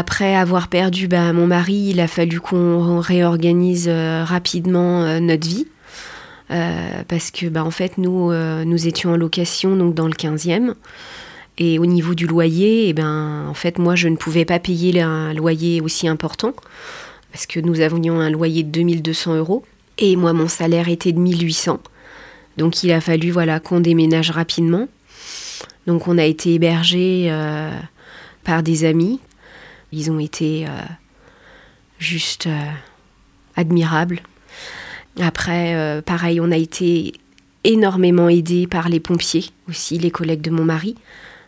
Après 0.00 0.34
avoir 0.34 0.68
perdu 0.68 1.08
bah, 1.08 1.30
mon 1.34 1.46
mari, 1.46 1.90
il 1.90 2.00
a 2.00 2.08
fallu 2.08 2.40
qu'on 2.40 3.00
réorganise 3.00 3.84
euh, 3.86 4.24
rapidement 4.24 5.02
euh, 5.02 5.20
notre 5.20 5.46
vie. 5.46 5.66
Euh, 6.50 7.02
parce 7.06 7.30
que 7.30 7.48
bah, 7.48 7.62
en 7.62 7.70
fait 7.70 7.98
nous 7.98 8.86
étions 8.88 9.12
en 9.12 9.16
location 9.18 9.76
dans 9.90 10.06
le 10.06 10.14
15e 10.14 10.72
et 11.58 11.78
au 11.78 11.84
niveau 11.84 12.14
du 12.14 12.26
loyer 12.26 12.88
eh 12.88 12.92
ben 12.92 13.46
en 13.46 13.54
fait 13.54 13.78
moi 13.78 13.94
je 13.94 14.08
ne 14.08 14.16
pouvais 14.16 14.44
pas 14.46 14.58
payer 14.58 15.02
un 15.02 15.34
loyer 15.34 15.82
aussi 15.82 16.08
important. 16.08 16.54
Parce 17.30 17.44
que 17.44 17.60
nous 17.60 17.80
avions 17.80 18.20
un 18.20 18.30
loyer 18.30 18.62
de 18.62 18.70
2200 18.70 19.36
euros. 19.36 19.64
Et 19.98 20.16
moi 20.16 20.32
mon 20.32 20.48
salaire 20.48 20.88
était 20.88 21.12
de 21.12 21.20
1800 21.20 21.78
donc 22.56 22.82
il 22.82 22.90
a 22.90 23.02
fallu 23.02 23.30
voilà 23.30 23.60
qu'on 23.60 23.80
déménage 23.80 24.30
rapidement. 24.30 24.88
Donc 25.86 26.08
on 26.08 26.16
a 26.16 26.24
été 26.24 26.54
hébergé 26.54 27.30
par 28.44 28.62
des 28.62 28.84
amis 28.86 29.20
ils 29.92 30.10
ont 30.10 30.18
été 30.18 30.66
euh, 30.66 30.70
juste 31.98 32.46
euh, 32.46 32.64
admirables. 33.56 34.20
Après, 35.20 35.74
euh, 35.74 36.02
pareil, 36.02 36.40
on 36.40 36.50
a 36.50 36.56
été 36.56 37.14
énormément 37.64 38.28
aidés 38.28 38.66
par 38.66 38.88
les 38.88 39.00
pompiers, 39.00 39.46
aussi 39.68 39.98
les 39.98 40.10
collègues 40.10 40.40
de 40.40 40.50
mon 40.50 40.64
mari, 40.64 40.94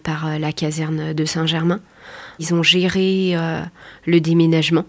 par 0.03 0.39
la 0.39 0.53
caserne 0.53 1.15
de 1.15 1.25
Saint-Germain. 1.25 1.81
Ils 2.39 2.53
ont 2.55 2.63
géré 2.63 3.35
le 4.05 4.21
déménagement 4.21 4.85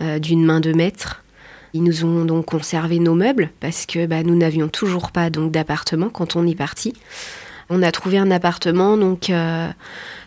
d'une 0.00 0.44
main 0.44 0.60
de 0.60 0.72
maître. 0.72 1.22
Ils 1.72 1.84
nous 1.84 2.04
ont 2.04 2.24
donc 2.24 2.46
conservé 2.46 2.98
nos 2.98 3.14
meubles 3.14 3.50
parce 3.60 3.86
que 3.86 4.06
bah, 4.06 4.24
nous 4.24 4.34
n'avions 4.34 4.68
toujours 4.68 5.12
pas 5.12 5.30
donc 5.30 5.52
d'appartement 5.52 6.08
quand 6.08 6.34
on 6.34 6.46
est 6.46 6.56
parti. 6.56 6.94
On 7.68 7.82
a 7.82 7.92
trouvé 7.92 8.18
un 8.18 8.30
appartement 8.32 8.96
donc 8.96 9.30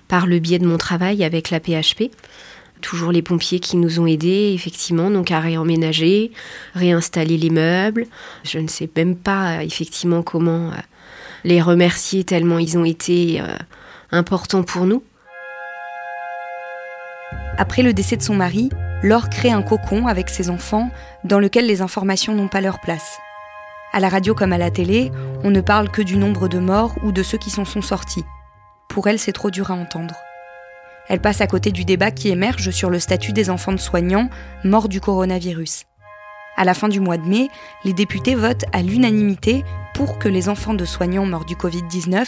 par 0.07 0.27
le 0.27 0.39
biais 0.39 0.59
de 0.59 0.67
mon 0.67 0.77
travail 0.77 1.23
avec 1.23 1.49
la 1.49 1.59
PHP. 1.59 2.11
Toujours 2.83 3.13
les 3.13 3.21
pompiers 3.21 3.61
qui 3.61 3.77
nous 3.77 4.01
ont 4.01 4.05
aidés, 4.05 4.51
effectivement, 4.53 5.09
donc 5.09 5.31
à 5.31 5.39
réemménager, 5.39 6.31
réinstaller 6.75 7.37
les 7.37 7.49
meubles. 7.49 8.05
Je 8.43 8.59
ne 8.59 8.67
sais 8.67 8.89
même 8.93 9.15
pas, 9.15 9.63
effectivement, 9.63 10.21
comment 10.21 10.67
euh, 10.67 10.75
les 11.45 11.61
remercier 11.61 12.25
tellement 12.25 12.59
ils 12.59 12.77
ont 12.77 12.83
été 12.83 13.39
euh, 13.39 13.47
importants 14.11 14.63
pour 14.63 14.85
nous. 14.85 15.01
Après 17.57 17.83
le 17.83 17.93
décès 17.93 18.17
de 18.17 18.21
son 18.21 18.35
mari, 18.35 18.69
Laure 19.01 19.29
crée 19.29 19.51
un 19.51 19.61
cocon 19.61 20.07
avec 20.07 20.29
ses 20.29 20.49
enfants 20.49 20.91
dans 21.23 21.39
lequel 21.39 21.65
les 21.65 21.81
informations 21.81 22.35
n'ont 22.35 22.49
pas 22.49 22.61
leur 22.61 22.81
place. 22.81 23.17
À 23.93 24.01
la 24.01 24.09
radio 24.09 24.35
comme 24.35 24.51
à 24.51 24.57
la 24.57 24.71
télé, 24.71 25.09
on 25.45 25.51
ne 25.51 25.61
parle 25.61 25.89
que 25.89 26.01
du 26.01 26.17
nombre 26.17 26.49
de 26.49 26.59
morts 26.59 26.95
ou 27.03 27.13
de 27.13 27.23
ceux 27.23 27.37
qui 27.37 27.49
s'en 27.49 27.63
sont 27.63 27.81
sortis. 27.81 28.25
Pour 28.89 29.07
elle, 29.07 29.19
c'est 29.19 29.31
trop 29.31 29.51
dur 29.51 29.71
à 29.71 29.75
entendre. 29.75 30.15
Elle 31.09 31.19
passe 31.19 31.41
à 31.41 31.47
côté 31.47 31.71
du 31.71 31.85
débat 31.85 32.11
qui 32.11 32.29
émerge 32.29 32.71
sur 32.71 32.89
le 32.89 32.99
statut 32.99 33.33
des 33.33 33.49
enfants 33.49 33.71
de 33.73 33.77
soignants 33.77 34.29
morts 34.63 34.89
du 34.89 35.01
coronavirus. 35.01 35.83
À 36.55 36.63
la 36.65 36.73
fin 36.73 36.87
du 36.87 36.99
mois 36.99 37.17
de 37.17 37.27
mai, 37.27 37.49
les 37.83 37.93
députés 37.93 38.35
votent 38.35 38.65
à 38.73 38.81
l'unanimité 38.81 39.63
pour 39.93 40.19
que 40.19 40.29
les 40.29 40.49
enfants 40.49 40.73
de 40.73 40.85
soignants 40.85 41.25
morts 41.25 41.45
du 41.45 41.55
Covid-19 41.55 42.27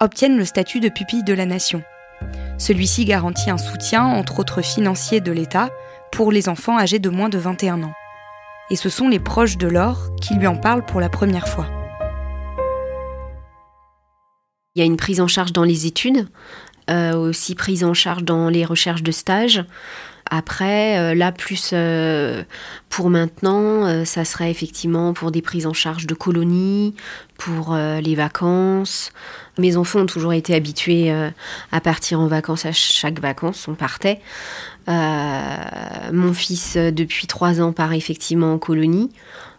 obtiennent 0.00 0.38
le 0.38 0.44
statut 0.44 0.80
de 0.80 0.88
pupille 0.88 1.24
de 1.24 1.34
la 1.34 1.46
nation. 1.46 1.82
Celui-ci 2.58 3.04
garantit 3.04 3.50
un 3.50 3.58
soutien, 3.58 4.04
entre 4.04 4.40
autres 4.40 4.62
financier, 4.62 5.20
de 5.20 5.32
l'État 5.32 5.70
pour 6.10 6.32
les 6.32 6.48
enfants 6.48 6.78
âgés 6.78 6.98
de 6.98 7.10
moins 7.10 7.28
de 7.28 7.38
21 7.38 7.82
ans. 7.82 7.92
Et 8.70 8.76
ce 8.76 8.88
sont 8.88 9.08
les 9.08 9.20
proches 9.20 9.58
de 9.58 9.68
Laure 9.68 10.10
qui 10.20 10.34
lui 10.34 10.46
en 10.46 10.56
parlent 10.56 10.84
pour 10.84 11.00
la 11.00 11.08
première 11.08 11.46
fois. 11.46 11.68
Il 14.74 14.80
y 14.80 14.82
a 14.82 14.84
une 14.84 14.96
prise 14.96 15.22
en 15.22 15.26
charge 15.26 15.52
dans 15.52 15.64
les 15.64 15.86
études, 15.86 16.28
aussi 16.88 17.54
prise 17.54 17.84
en 17.84 17.94
charge 17.94 18.22
dans 18.22 18.48
les 18.48 18.64
recherches 18.64 19.02
de 19.02 19.12
stage. 19.12 19.64
Après, 20.28 20.98
euh, 20.98 21.14
là, 21.14 21.30
plus 21.30 21.70
euh, 21.72 22.42
pour 22.88 23.10
maintenant, 23.10 24.04
ça 24.04 24.24
serait 24.24 24.50
effectivement 24.50 25.12
pour 25.12 25.30
des 25.30 25.40
prises 25.42 25.66
en 25.66 25.72
charge 25.72 26.06
de 26.06 26.14
colonies, 26.14 26.94
pour 27.38 27.76
les 27.76 28.14
vacances. 28.14 29.12
Mes 29.58 29.76
enfants 29.76 30.00
ont 30.00 30.06
toujours 30.06 30.32
été 30.32 30.54
habitués 30.54 31.12
à 31.70 31.80
partir 31.80 32.20
en 32.20 32.26
vacances 32.26 32.64
à 32.64 32.72
chaque 32.72 33.20
vacances, 33.20 33.68
on 33.68 33.74
partait. 33.74 34.20
mon 34.88 36.32
fils, 36.32 36.76
depuis 36.76 37.26
trois 37.26 37.60
ans, 37.60 37.72
part 37.72 37.92
effectivement 37.92 38.54
en 38.54 38.58
colonie. 38.58 39.10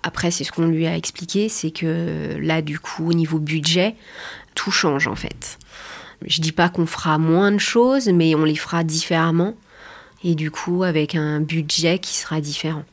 Après, 0.04 0.32
c'est 0.32 0.44
ce 0.44 0.52
qu'on 0.52 0.68
lui 0.68 0.88
a 0.88 0.96
expliqué, 0.96 1.50
c'est 1.50 1.72
que 1.72 2.38
là, 2.40 2.62
du 2.62 2.80
coup, 2.80 3.10
au 3.10 3.14
niveau 3.14 3.40
budget, 3.40 3.96
tout 4.56 4.72
change 4.72 5.08
en 5.08 5.16
fait. 5.16 5.60
Je 6.26 6.42
dis 6.42 6.52
pas 6.52 6.70
qu'on 6.70 6.86
fera 6.86 7.18
moins 7.18 7.52
de 7.52 7.60
choses, 7.60 8.08
mais 8.10 8.36
on 8.36 8.44
les 8.44 8.56
fera 8.56 8.84
différemment 8.84 9.54
et 10.24 10.36
du 10.36 10.52
coup 10.52 10.84
avec 10.84 11.16
un 11.16 11.42
budget 11.42 12.00
qui 12.00 12.16
sera 12.16 12.42
différent. 12.42 12.84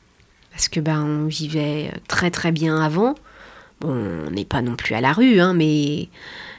Parce 0.51 0.69
que 0.69 0.81
ben 0.81 1.03
on 1.03 1.27
vivait 1.27 1.91
très 2.07 2.31
très 2.31 2.53
bien 2.53 2.81
avant. 2.81 3.15
on 3.83 4.31
n'est 4.31 4.45
pas 4.45 4.63
non 4.63 4.77
plus 4.77 4.95
à 4.95 5.01
la 5.01 5.13
rue, 5.13 5.41
hein, 5.41 5.53
mais 5.53 6.09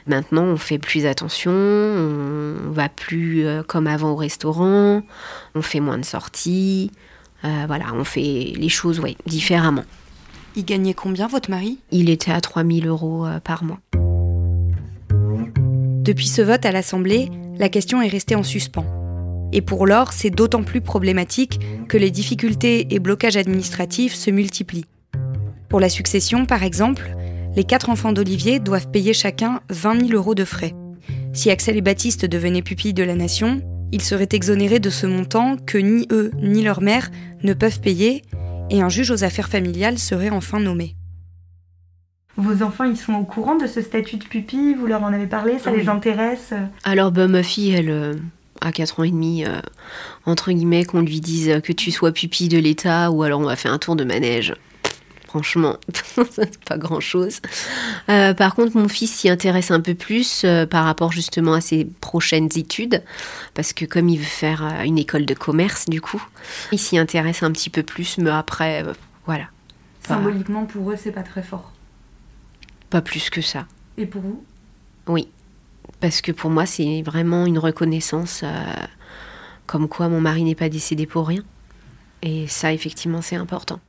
maintenant 0.06 0.44
on 0.44 0.56
fait 0.56 0.78
plus 0.78 1.06
attention, 1.06 1.52
on 1.52 2.70
va 2.70 2.88
plus 2.88 3.46
euh, 3.46 3.62
comme 3.62 3.86
avant 3.86 4.10
au 4.10 4.16
restaurant, 4.16 5.02
on 5.54 5.62
fait 5.62 5.80
moins 5.80 5.98
de 5.98 6.04
sorties, 6.04 6.90
euh, 7.44 7.64
voilà, 7.66 7.86
on 7.94 8.04
fait 8.04 8.52
les 8.54 8.68
choses 8.68 9.00
ouais, 9.00 9.16
différemment. 9.26 9.84
Il 10.56 10.64
gagnait 10.64 10.94
combien 10.94 11.26
votre 11.26 11.50
mari? 11.50 11.78
Il 11.90 12.10
était 12.10 12.32
à 12.32 12.40
3000 12.40 12.86
euros 12.86 13.26
euh, 13.26 13.40
par 13.40 13.64
mois. 13.64 13.78
Depuis 16.06 16.28
ce 16.28 16.40
vote 16.40 16.64
à 16.64 16.70
l'Assemblée, 16.70 17.30
la 17.58 17.68
question 17.68 18.00
est 18.00 18.06
restée 18.06 18.36
en 18.36 18.44
suspens. 18.44 18.86
Et 19.52 19.60
pour 19.60 19.88
Laure, 19.88 20.12
c'est 20.12 20.30
d'autant 20.30 20.62
plus 20.62 20.80
problématique 20.80 21.58
que 21.88 21.96
les 21.96 22.12
difficultés 22.12 22.94
et 22.94 23.00
blocages 23.00 23.36
administratifs 23.36 24.14
se 24.14 24.30
multiplient. 24.30 24.84
Pour 25.68 25.80
la 25.80 25.88
succession, 25.88 26.46
par 26.46 26.62
exemple, 26.62 27.16
les 27.56 27.64
quatre 27.64 27.90
enfants 27.90 28.12
d'Olivier 28.12 28.60
doivent 28.60 28.88
payer 28.88 29.14
chacun 29.14 29.62
20 29.68 30.06
000 30.06 30.12
euros 30.12 30.36
de 30.36 30.44
frais. 30.44 30.76
Si 31.32 31.50
Axel 31.50 31.76
et 31.76 31.82
Baptiste 31.82 32.24
devenaient 32.24 32.62
pupilles 32.62 32.94
de 32.94 33.02
la 33.02 33.16
nation, 33.16 33.60
ils 33.90 34.02
seraient 34.02 34.28
exonérés 34.30 34.78
de 34.78 34.90
ce 34.90 35.08
montant 35.08 35.56
que 35.56 35.78
ni 35.78 36.06
eux 36.12 36.30
ni 36.40 36.62
leur 36.62 36.82
mère 36.82 37.10
ne 37.42 37.52
peuvent 37.52 37.80
payer, 37.80 38.22
et 38.70 38.80
un 38.80 38.88
juge 38.88 39.10
aux 39.10 39.24
affaires 39.24 39.48
familiales 39.48 39.98
serait 39.98 40.30
enfin 40.30 40.60
nommé. 40.60 40.94
Vos 42.36 42.62
enfants, 42.62 42.84
ils 42.84 42.96
sont 42.96 43.14
au 43.14 43.24
courant 43.24 43.56
de 43.56 43.66
ce 43.66 43.80
statut 43.80 44.16
de 44.16 44.24
pupille? 44.24 44.74
Vous 44.74 44.86
leur 44.86 45.02
en 45.02 45.12
avez 45.12 45.26
parlé? 45.26 45.58
Ça 45.58 45.70
Oui. 45.72 45.80
les 45.80 45.88
intéresse? 45.88 46.52
Alors 46.84 47.10
bah, 47.10 47.28
ma 47.28 47.42
fille, 47.42 47.72
elle 47.72 47.90
euh, 47.90 48.14
a 48.60 48.72
4 48.72 49.00
ans 49.00 49.04
et 49.04 49.10
demi, 49.10 49.44
euh, 49.44 49.60
entre 50.26 50.52
guillemets, 50.52 50.84
qu'on 50.84 51.00
lui 51.00 51.20
dise 51.20 51.60
que 51.62 51.72
tu 51.72 51.90
sois 51.90 52.12
pupille 52.12 52.48
de 52.48 52.58
l'État 52.58 53.10
ou 53.10 53.22
alors 53.22 53.40
on 53.40 53.44
va 53.44 53.56
faire 53.56 53.72
un 53.72 53.78
tour 53.78 53.96
de 53.96 54.04
manège. 54.04 54.54
Franchement, 55.26 55.76
c'est 56.30 56.62
pas 56.64 56.78
grand-chose. 56.78 57.40
Euh, 58.08 58.32
par 58.32 58.54
contre, 58.54 58.76
mon 58.76 58.88
fils 58.88 59.12
s'y 59.12 59.28
intéresse 59.28 59.70
un 59.70 59.80
peu 59.80 59.94
plus 59.94 60.42
euh, 60.44 60.66
par 60.66 60.84
rapport 60.84 61.12
justement 61.12 61.54
à 61.54 61.60
ses 61.60 61.84
prochaines 61.84 62.48
études, 62.56 63.02
parce 63.54 63.72
que 63.72 63.84
comme 63.84 64.08
il 64.08 64.18
veut 64.18 64.24
faire 64.24 64.62
une 64.84 64.98
école 64.98 65.26
de 65.26 65.34
commerce, 65.34 65.86
du 65.86 66.00
coup, 66.00 66.22
il 66.72 66.78
s'y 66.78 66.96
intéresse 66.96 67.42
un 67.42 67.50
petit 67.50 67.70
peu 67.70 67.82
plus, 67.82 68.18
mais 68.18 68.30
après, 68.30 68.84
voilà, 69.26 69.46
Symboliquement, 70.06 70.64
pour 70.66 70.90
eux, 70.90 70.96
c'est 70.96 71.10
pas 71.10 71.22
très 71.22 71.42
fort. 71.42 71.72
Pas 72.90 73.02
plus 73.02 73.30
que 73.30 73.40
ça. 73.40 73.66
Et 73.98 74.06
pour 74.06 74.22
vous? 74.22 74.44
Oui, 75.08 75.28
parce 76.00 76.20
que 76.20 76.32
pour 76.32 76.50
moi, 76.50 76.66
c'est 76.66 77.02
vraiment 77.02 77.46
une 77.46 77.58
reconnaissance 77.58 78.42
euh, 78.44 78.64
comme 79.66 79.88
quoi 79.88 80.08
mon 80.08 80.20
mari 80.20 80.44
n'est 80.44 80.54
pas 80.54 80.68
décédé 80.68 81.06
pour 81.06 81.28
rien. 81.28 81.42
Et 82.22 82.46
ça, 82.48 82.72
effectivement, 82.72 83.22
c'est 83.22 83.36
important. 83.36 83.80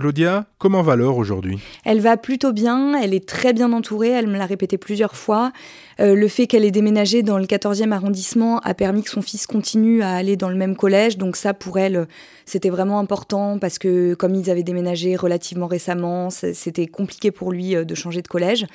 Claudia, 0.00 0.46
comment 0.56 0.80
va 0.80 0.96
l'heure 0.96 1.18
aujourd'hui? 1.18 1.58
Elle 1.84 2.00
va 2.00 2.16
plutôt 2.16 2.54
bien, 2.54 2.98
elle 2.98 3.12
est 3.12 3.28
très 3.28 3.52
bien 3.52 3.70
entourée, 3.70 4.08
elle 4.08 4.28
me 4.28 4.38
l'a 4.38 4.46
répété 4.46 4.78
plusieurs 4.78 5.14
fois. 5.14 5.52
Euh, 6.00 6.14
le 6.14 6.28
fait 6.28 6.46
qu'elle 6.46 6.64
ait 6.64 6.70
déménagé 6.70 7.22
dans 7.22 7.36
le 7.36 7.44
14e 7.44 7.92
arrondissement 7.92 8.58
a 8.60 8.72
permis 8.72 9.02
que 9.02 9.10
son 9.10 9.20
fils 9.20 9.46
continue 9.46 10.02
à 10.02 10.12
aller 10.12 10.36
dans 10.36 10.48
le 10.48 10.54
même 10.54 10.74
collège, 10.74 11.18
donc 11.18 11.36
ça 11.36 11.52
pour 11.52 11.78
elle 11.78 12.06
c'était 12.46 12.70
vraiment 12.70 12.98
important 12.98 13.58
parce 13.58 13.78
que 13.78 14.14
comme 14.14 14.34
ils 14.34 14.50
avaient 14.50 14.62
déménagé 14.62 15.14
relativement 15.14 15.66
récemment, 15.66 16.30
c'était 16.30 16.86
compliqué 16.86 17.30
pour 17.30 17.52
lui 17.52 17.76
euh, 17.76 17.84
de 17.84 17.94
changer 17.94 18.22
de 18.22 18.28
collège. 18.28 18.66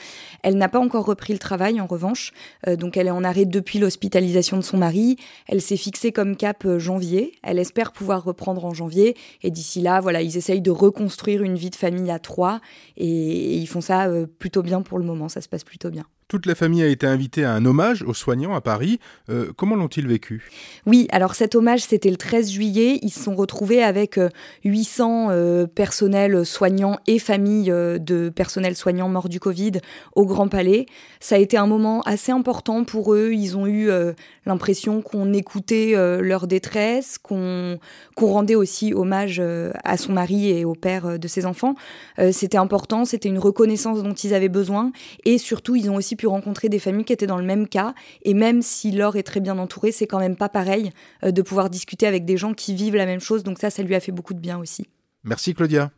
Elle 0.43 0.55
n'a 0.57 0.69
pas 0.69 0.79
encore 0.79 1.05
repris 1.05 1.33
le 1.33 1.39
travail 1.39 1.81
en 1.81 1.87
revanche, 1.87 2.31
euh, 2.67 2.75
donc 2.75 2.95
elle 2.95 3.07
est 3.07 3.11
en 3.11 3.23
arrêt 3.23 3.45
depuis 3.45 3.79
l'hospitalisation 3.79 4.57
de 4.57 4.61
son 4.61 4.77
mari. 4.77 5.17
Elle 5.47 5.61
s'est 5.61 5.77
fixée 5.77 6.11
comme 6.11 6.35
cap 6.35 6.67
janvier, 6.77 7.31
elle 7.41 7.57
espère 7.57 7.91
pouvoir 7.91 8.23
reprendre 8.23 8.65
en 8.65 8.73
janvier 8.73 9.17
et 9.41 9.49
d'ici 9.49 9.81
là, 9.81 9.99
voilà, 9.99 10.21
ils 10.21 10.37
essayent 10.37 10.61
de 10.61 10.71
reconstruire 10.71 11.41
une 11.41 11.55
vie 11.55 11.71
de 11.71 11.75
famille 11.75 12.11
à 12.11 12.19
trois 12.19 12.61
et, 12.97 13.55
ils 13.55 13.67
font 13.67 13.81
ça 13.81 14.07
plutôt 14.37 14.61
bien 14.61 14.81
pour 14.81 14.99
le 14.99 15.05
moment, 15.05 15.27
ça 15.27 15.41
se 15.41 15.49
passe 15.49 15.63
plutôt 15.63 15.89
bien. 15.89 16.05
Toute 16.27 16.47
la 16.47 16.55
famille 16.55 16.81
a 16.81 16.87
été 16.87 17.05
invitée 17.05 17.45
à 17.45 17.53
un 17.53 17.65
hommage 17.65 18.01
aux 18.01 18.15
soignants 18.15 18.55
à 18.55 18.61
Paris. 18.61 18.99
Euh, 19.29 19.51
comment 19.55 19.75
l'ont-ils 19.75 20.07
vécu? 20.07 20.49
Oui, 20.87 21.07
alors 21.11 21.35
cet 21.35 21.53
hommage, 21.53 21.81
c'était 21.81 22.09
le 22.09 22.17
13 22.17 22.49
juillet. 22.49 22.97
Ils 23.03 23.11
se 23.11 23.19
sont 23.19 23.35
retrouvés 23.35 23.83
avec 23.83 24.17
euh, 24.17 24.29
800 24.63 25.27
euh, 25.29 25.67
personnels 25.67 26.43
soignants 26.43 26.97
et 27.05 27.19
familles 27.19 27.69
euh, 27.69 27.99
de 27.99 28.29
personnels 28.29 28.75
soignants 28.75 29.07
morts 29.07 29.29
du 29.29 29.39
Covid 29.39 29.73
au 30.15 30.25
Grand 30.25 30.47
Palais. 30.47 30.87
Ça 31.19 31.35
a 31.35 31.37
été 31.37 31.57
un 31.57 31.67
moment 31.67 32.01
assez 32.01 32.31
important 32.31 32.85
pour 32.85 33.13
eux. 33.13 33.31
Ils 33.31 33.55
ont 33.55 33.67
eu 33.67 33.91
euh, 33.91 34.13
l'impression 34.45 35.01
qu'on 35.01 35.33
écoutait 35.33 35.93
euh, 35.95 36.21
leur 36.21 36.47
détresse, 36.47 37.17
qu'on 37.17 37.79
rendait 38.19 38.55
aussi 38.55 38.93
hommage 38.93 39.37
euh, 39.39 39.71
à 39.83 39.97
son 39.97 40.13
mari 40.13 40.49
et 40.49 40.65
au 40.65 40.75
père 40.75 41.05
euh, 41.05 41.17
de 41.17 41.27
ses 41.27 41.45
enfants. 41.45 41.75
Euh, 42.19 42.31
c'était 42.31 42.57
important, 42.57 43.05
c'était 43.05 43.29
une 43.29 43.39
reconnaissance 43.39 44.03
dont 44.03 44.13
ils 44.13 44.33
avaient 44.33 44.49
besoin. 44.49 44.91
Et 45.23 45.37
surtout, 45.37 45.75
ils 45.75 45.89
ont 45.89 45.95
aussi 45.95 46.14
pu 46.15 46.27
rencontrer 46.27 46.69
des 46.69 46.79
familles 46.79 47.05
qui 47.05 47.13
étaient 47.13 47.27
dans 47.27 47.37
le 47.37 47.45
même 47.45 47.67
cas. 47.67 47.93
Et 48.23 48.33
même 48.33 48.61
si 48.61 48.91
Laure 48.91 49.15
est 49.15 49.23
très 49.23 49.39
bien 49.39 49.57
entourée, 49.57 49.91
c'est 49.91 50.07
quand 50.07 50.19
même 50.19 50.35
pas 50.35 50.49
pareil 50.49 50.91
euh, 51.23 51.31
de 51.31 51.41
pouvoir 51.41 51.69
discuter 51.69 52.07
avec 52.07 52.25
des 52.25 52.37
gens 52.37 52.53
qui 52.53 52.73
vivent 52.73 52.95
la 52.95 53.05
même 53.05 53.19
chose. 53.19 53.43
Donc 53.43 53.59
ça, 53.59 53.69
ça 53.69 53.83
lui 53.83 53.95
a 53.95 53.99
fait 53.99 54.11
beaucoup 54.11 54.33
de 54.33 54.39
bien 54.39 54.57
aussi. 54.57 54.87
Merci 55.23 55.53
Claudia. 55.53 55.91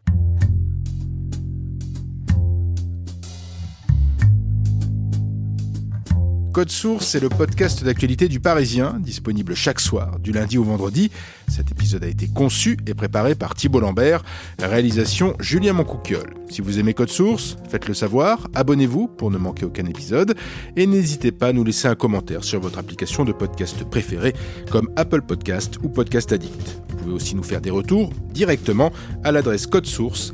Code 6.58 6.72
Source, 6.72 7.06
c'est 7.06 7.20
le 7.20 7.30
podcast 7.30 7.84
d'actualité 7.84 8.28
du 8.28 8.40
Parisien, 8.40 8.96
disponible 9.00 9.54
chaque 9.54 9.80
soir, 9.80 10.18
du 10.18 10.32
lundi 10.32 10.58
au 10.58 10.64
vendredi. 10.64 11.12
Cet 11.48 11.70
épisode 11.70 12.04
a 12.04 12.08
été 12.08 12.28
conçu 12.28 12.80
et 12.88 12.96
préparé 12.96 13.36
par 13.36 13.54
Thibault 13.54 13.80
Lambert, 13.80 14.24
réalisation 14.58 15.36
Julien 15.40 15.74
Moncouquiol. 15.74 16.34
Si 16.50 16.64
vous 16.64 16.80
aimez 16.80 16.96
Code 16.96 17.12
Source, 17.12 17.58
faites-le 17.70 17.94
savoir, 17.94 18.48
abonnez-vous 18.56 19.08
pour 19.08 19.30
ne 19.30 19.38
manquer 19.38 19.66
aucun 19.66 19.86
épisode, 19.86 20.36
et 20.76 20.88
n'hésitez 20.88 21.32
pas 21.32 21.50
à 21.50 21.54
nous 21.54 21.64
laisser 21.64 21.90
un 21.90 21.94
commentaire 21.94 22.44
sur 22.44 22.60
votre 22.60 22.80
application 22.80 23.24
de 23.24 23.34
podcast 23.34 23.84
préférée, 23.84 24.34
comme 24.72 24.90
Apple 24.96 25.22
Podcast 25.22 25.78
ou 25.84 25.90
Podcast 25.90 26.32
Addict. 26.32 26.82
Vous 26.90 26.96
pouvez 26.96 27.14
aussi 27.14 27.36
nous 27.36 27.44
faire 27.44 27.62
des 27.62 27.70
retours 27.70 28.10
directement 28.34 28.92
à 29.24 29.32
l'adresse 29.32 29.68
codesource 29.68 30.34